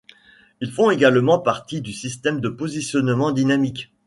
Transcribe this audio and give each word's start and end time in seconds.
Ils 0.61 0.71
font 0.71 0.89
également 0.89 1.37
partie 1.37 1.79
du 1.79 1.93
système 1.93 2.41
de 2.41 2.49
positionnement 2.49 3.31
dynamique. 3.31 3.93